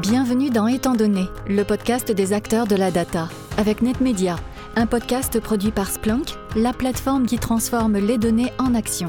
[0.00, 3.28] Bienvenue dans Étant donné, le podcast des acteurs de la data,
[3.58, 4.36] avec NetMedia,
[4.74, 9.06] un podcast produit par Splunk, la plateforme qui transforme les données en action.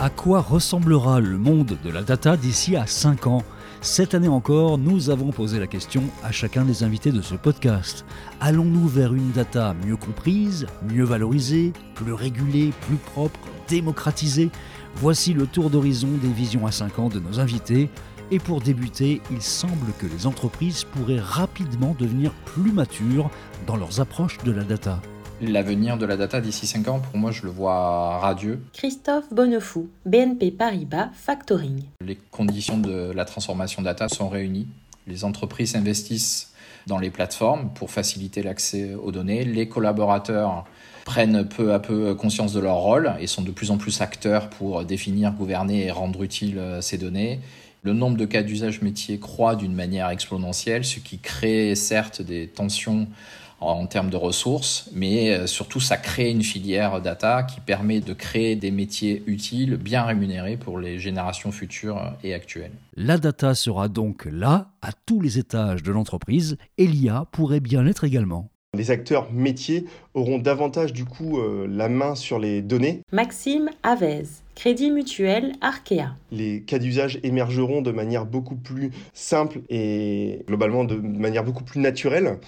[0.00, 3.44] À quoi ressemblera le monde de la data d'ici à 5 ans?
[3.82, 8.04] Cette année encore, nous avons posé la question à chacun des invités de ce podcast.
[8.40, 13.38] Allons-nous vers une data mieux comprise, mieux valorisée, plus régulée, plus propre,
[13.68, 14.50] démocratisée?
[14.96, 17.90] Voici le tour d'horizon des visions à 5 ans de nos invités.
[18.32, 23.30] Et pour débuter, il semble que les entreprises pourraient rapidement devenir plus matures
[23.68, 25.00] dans leurs approches de la data.
[25.40, 28.60] L'avenir de la data d'ici 5 ans, pour moi, je le vois radieux.
[28.72, 31.84] Christophe Bonnefou, BNP Paribas Factoring.
[32.04, 34.66] Les conditions de la transformation data sont réunies.
[35.06, 36.52] Les entreprises investissent
[36.88, 39.44] dans les plateformes pour faciliter l'accès aux données.
[39.44, 40.64] Les collaborateurs
[41.04, 44.50] prennent peu à peu conscience de leur rôle et sont de plus en plus acteurs
[44.50, 47.40] pour définir, gouverner et rendre utiles ces données.
[47.86, 52.48] Le nombre de cas d'usage métier croît d'une manière exponentielle, ce qui crée certes des
[52.48, 53.06] tensions
[53.60, 58.12] en termes de ressources, mais euh, surtout ça crée une filière data qui permet de
[58.12, 62.72] créer des métiers utiles, bien rémunérés pour les générations futures et actuelles.
[62.96, 67.84] La data sera donc là, à tous les étages de l'entreprise, et l'IA pourrait bien
[67.84, 68.50] l'être également.
[68.76, 73.00] Les acteurs métiers auront davantage du coup euh, la main sur les données.
[73.10, 74.24] Maxime Avez,
[74.54, 76.14] Crédit Mutuel Arkea.
[76.30, 81.80] Les cas d'usage émergeront de manière beaucoup plus simple et globalement de manière beaucoup plus
[81.80, 82.38] naturelle.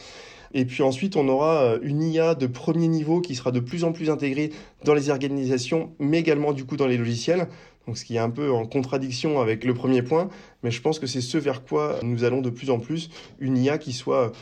[0.52, 3.84] Et puis ensuite, on aura euh, une IA de premier niveau qui sera de plus
[3.84, 4.50] en plus intégrée
[4.84, 7.48] dans les organisations, mais également du coup dans les logiciels.
[7.86, 10.28] Donc, ce qui est un peu en contradiction avec le premier point,
[10.62, 13.08] mais je pense que c'est ce vers quoi nous allons de plus en plus,
[13.40, 14.32] une IA qui soit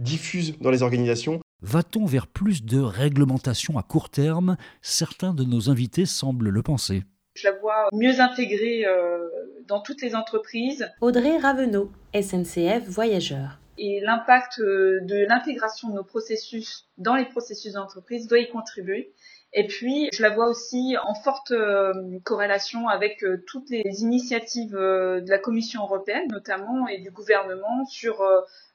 [0.00, 1.40] diffuse dans les organisations.
[1.62, 4.56] Va-t-on vers plus de réglementation à court terme?
[4.80, 7.04] Certains de nos invités semblent le penser.
[7.34, 9.28] Je la vois mieux intégrée euh,
[9.66, 10.90] dans toutes les entreprises.
[11.00, 13.60] Audrey Ravenot, SNCF Voyageurs.
[13.78, 19.12] Et l'impact euh, de l'intégration de nos processus dans les processus d'entreprise doit y contribuer.
[19.52, 21.92] Et puis, je la vois aussi en forte euh,
[22.24, 28.22] corrélation avec toutes les initiatives de la Commission européenne, notamment, et du gouvernement sur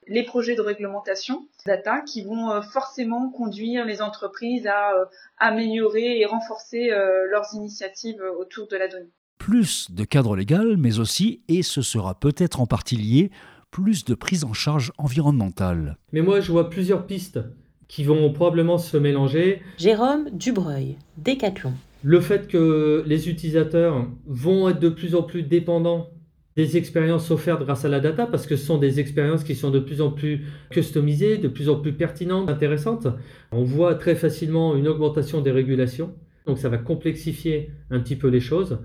[0.08, 5.06] les projets de réglementation data qui vont euh, forcément conduire les entreprises à euh,
[5.40, 9.12] améliorer et renforcer euh, leurs initiatives autour de la donnée.
[9.38, 13.32] Plus de cadre légal, mais aussi, et ce sera peut-être en partie lié,
[13.72, 15.98] plus de prise en charge environnementale.
[16.14, 17.40] Mais moi, je vois plusieurs pistes
[17.88, 19.62] qui vont probablement se mélanger.
[19.78, 21.74] Jérôme Dubreuil, Décathlon.
[22.02, 26.10] Le fait que les utilisateurs vont être de plus en plus dépendants
[26.56, 29.72] des expériences offertes grâce à la data parce que ce sont des expériences qui sont
[29.72, 33.08] de plus en plus customisées, de plus en plus pertinentes, intéressantes.
[33.52, 36.14] On voit très facilement une augmentation des régulations,
[36.46, 38.80] donc ça va complexifier un petit peu les choses.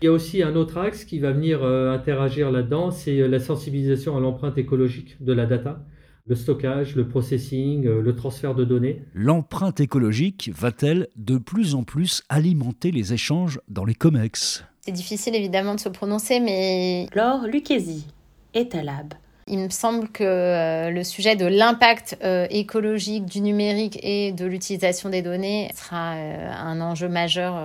[0.00, 3.28] Il y a aussi un autre axe qui va venir euh, interagir là-dedans, c'est euh,
[3.28, 5.84] la sensibilisation à l'empreinte écologique de la data
[6.26, 9.02] le stockage, le processing, euh, le transfert de données.
[9.14, 14.64] L'empreinte écologique va-t-elle de plus en plus alimenter les échanges dans les COMEX?
[14.86, 17.08] C'est difficile évidemment de se prononcer, mais...
[17.12, 18.06] Laure Lucchesi,
[18.54, 19.14] Etalab.
[19.48, 24.44] Il me semble que euh, le sujet de l'impact euh, écologique du numérique et de
[24.44, 27.60] l'utilisation des données sera euh, un enjeu majeur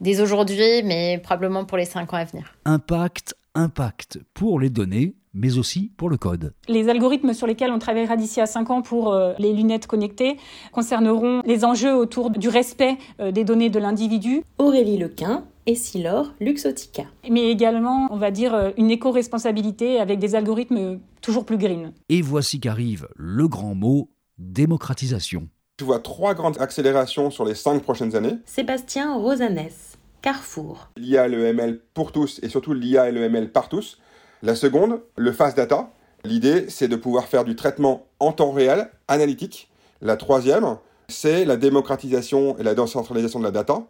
[0.00, 2.54] dès aujourd'hui, mais probablement pour les cinq ans à venir.
[2.64, 6.52] Impact, impact pour les données, mais aussi pour le code.
[6.68, 10.36] Les algorithmes sur lesquels on travaillera d'ici à 5 ans pour euh, les lunettes connectées
[10.72, 14.42] concerneront les enjeux autour du respect euh, des données de l'individu.
[14.58, 17.04] Aurélie Lequin, et Silor Luxotica.
[17.30, 21.92] Mais également, on va dire, euh, une éco-responsabilité avec des algorithmes toujours plus green.
[22.08, 25.48] Et voici qu'arrive le grand mot démocratisation.
[25.76, 28.36] Tu vois trois grandes accélérations sur les cinq prochaines années.
[28.46, 30.90] Sébastien Rosanès, Carrefour.
[30.96, 34.00] L'IA et le ML pour tous et surtout l'IA et le ML par tous.
[34.42, 35.92] La seconde, le fast data.
[36.24, 39.70] L'idée, c'est de pouvoir faire du traitement en temps réel, analytique.
[40.02, 43.84] La troisième, c'est la démocratisation et la décentralisation de la data.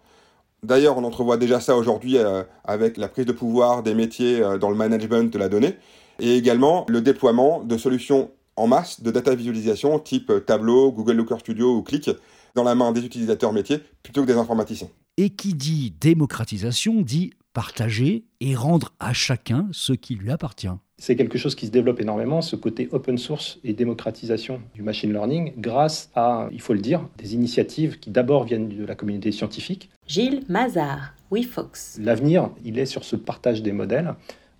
[0.62, 4.58] D'ailleurs, on entrevoit déjà ça aujourd'hui euh, avec la prise de pouvoir des métiers euh,
[4.58, 5.76] dans le management de la donnée
[6.18, 11.38] et également le déploiement de solutions en masse de data visualisation type Tableau, Google Looker
[11.38, 12.10] Studio ou Click
[12.54, 14.88] dans la main des utilisateurs métiers plutôt que des informaticiens.
[15.16, 20.68] Et qui dit démocratisation dit partager et rendre à chacun ce qui lui appartient.
[20.98, 25.12] C'est quelque chose qui se développe énormément, ce côté open source et démocratisation du machine
[25.12, 29.32] learning, grâce à, il faut le dire, des initiatives qui d'abord viennent de la communauté
[29.32, 29.88] scientifique.
[30.06, 31.98] Gilles Mazard, WeFox.
[32.02, 34.14] L'avenir, il est sur ce partage des modèles.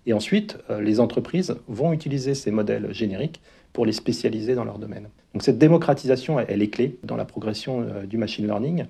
[0.07, 3.39] Et ensuite, euh, les entreprises vont utiliser ces modèles génériques
[3.71, 5.09] pour les spécialiser dans leur domaine.
[5.33, 8.85] Donc cette démocratisation, elle est clé dans la progression euh, du machine learning.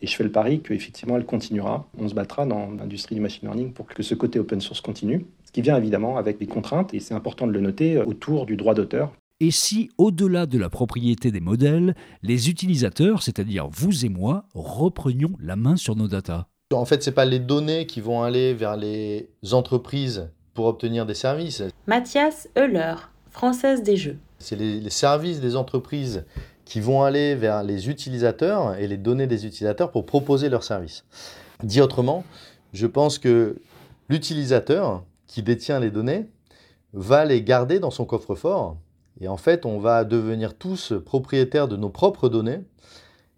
[0.00, 1.88] Et je fais le pari qu'effectivement, elle continuera.
[1.98, 5.24] On se battra dans l'industrie du machine learning pour que ce côté open source continue.
[5.54, 8.74] qui vient évidemment avec des contraintes, et c'est important de le noter, autour du droit
[8.74, 9.12] d'auteur.
[9.40, 15.32] Et si, au-delà de la propriété des modèles, les utilisateurs, c'est-à-dire vous et moi, reprenions
[15.40, 16.46] la main sur nos datas?
[16.72, 21.06] En fait, ce n'est pas les données qui vont aller vers les entreprises pour obtenir
[21.06, 21.62] des services.
[21.86, 22.94] Mathias Euler,
[23.30, 24.18] Française des Jeux.
[24.38, 26.24] C'est les, les services des entreprises
[26.64, 31.04] qui vont aller vers les utilisateurs et les données des utilisateurs pour proposer leurs services.
[31.62, 32.24] Dit autrement,
[32.72, 33.56] je pense que
[34.08, 36.26] l'utilisateur qui détient les données
[36.92, 38.76] va les garder dans son coffre-fort
[39.20, 42.60] et en fait, on va devenir tous propriétaires de nos propres données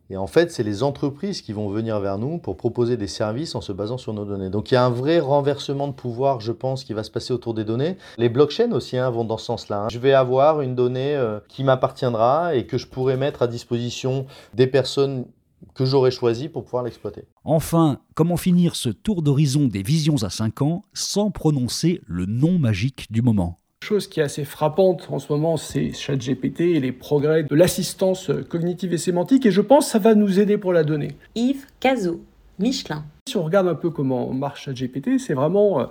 [0.09, 3.55] et en fait, c'est les entreprises qui vont venir vers nous pour proposer des services
[3.55, 4.51] en se basant sur nos données.
[4.51, 7.33] Donc il y a un vrai renversement de pouvoir, je pense, qui va se passer
[7.33, 7.97] autour des données.
[8.17, 9.85] Les blockchains aussi hein, vont dans ce sens-là.
[9.85, 9.89] Hein.
[9.91, 14.27] Je vais avoir une donnée euh, qui m'appartiendra et que je pourrai mettre à disposition
[14.55, 15.27] des personnes
[15.75, 17.25] que j'aurais choisies pour pouvoir l'exploiter.
[17.45, 22.59] Enfin, comment finir ce tour d'horizon des visions à 5 ans sans prononcer le nom
[22.59, 23.59] magique du moment?
[23.85, 28.31] Chose qui est assez frappante en ce moment, c'est ChatGPT et les progrès de l'assistance
[28.49, 31.13] cognitive et sémantique, et je pense que ça va nous aider pour la donnée.
[31.35, 32.21] Yves Cazot,
[32.59, 33.05] Michelin.
[33.29, 35.85] Si on regarde un peu comment marche ChatGPT, c'est vraiment euh,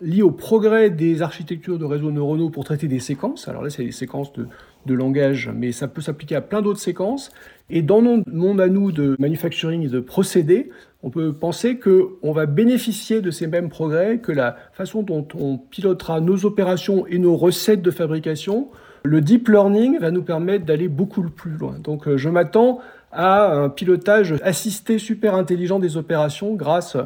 [0.00, 3.48] lié au progrès des architectures de réseaux neuronaux pour traiter des séquences.
[3.48, 4.46] Alors là, c'est des séquences de,
[4.86, 7.30] de langage, mais ça peut s'appliquer à plein d'autres séquences.
[7.68, 10.70] Et dans nos monde à nous de manufacturing et de procédés,
[11.02, 15.58] on peut penser qu'on va bénéficier de ces mêmes progrès, que la façon dont on
[15.58, 18.68] pilotera nos opérations et nos recettes de fabrication,
[19.02, 21.76] le deep learning va nous permettre d'aller beaucoup plus loin.
[21.82, 22.80] Donc euh, je m'attends
[23.12, 26.96] à un pilotage assisté super intelligent des opérations grâce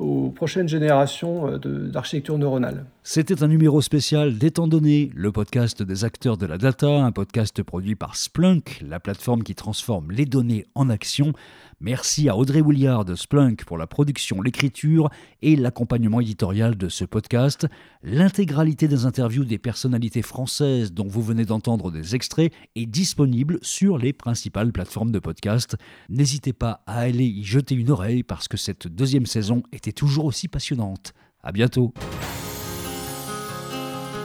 [0.00, 2.84] aux prochaines générations euh, d'architecture neuronale.
[3.12, 7.60] C'était un numéro spécial d'Étant donné, le podcast des acteurs de la data, un podcast
[7.64, 11.32] produit par Splunk, la plateforme qui transforme les données en action.
[11.80, 15.10] Merci à Audrey Williard de Splunk pour la production, l'écriture
[15.42, 17.66] et l'accompagnement éditorial de ce podcast.
[18.04, 23.98] L'intégralité des interviews des personnalités françaises dont vous venez d'entendre des extraits est disponible sur
[23.98, 25.76] les principales plateformes de podcast.
[26.10, 30.26] N'hésitez pas à aller y jeter une oreille parce que cette deuxième saison était toujours
[30.26, 31.12] aussi passionnante.
[31.42, 31.92] À bientôt.